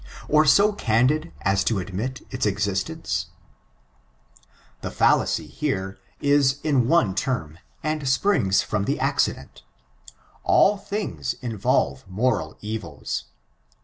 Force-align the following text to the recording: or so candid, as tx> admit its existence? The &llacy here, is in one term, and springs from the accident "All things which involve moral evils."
or 0.27 0.45
so 0.47 0.73
candid, 0.73 1.31
as 1.41 1.63
tx> 1.63 1.79
admit 1.79 2.25
its 2.31 2.43
existence? 2.43 3.27
The 4.81 4.89
&llacy 4.89 5.47
here, 5.47 5.99
is 6.19 6.59
in 6.63 6.87
one 6.87 7.13
term, 7.13 7.59
and 7.83 8.09
springs 8.09 8.63
from 8.63 8.85
the 8.85 8.99
accident 8.99 9.61
"All 10.43 10.75
things 10.77 11.33
which 11.33 11.43
involve 11.51 12.03
moral 12.09 12.57
evils." 12.61 13.25